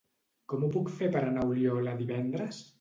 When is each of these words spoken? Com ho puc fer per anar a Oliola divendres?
Com 0.53 0.65
ho 0.67 0.69
puc 0.77 0.89
fer 0.95 1.11
per 1.17 1.23
anar 1.27 1.45
a 1.45 1.53
Oliola 1.53 1.97
divendres? 2.03 2.67